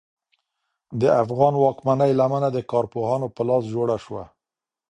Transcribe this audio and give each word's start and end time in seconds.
د 1.01 1.03
افغان 1.23 1.53
واکمنۍ 1.63 2.11
لمنه 2.19 2.49
د 2.53 2.57
کارپوهانو 2.71 3.27
په 3.35 3.41
لاس 3.49 3.63
جوړه 3.75 3.97
شوه. 4.05 4.23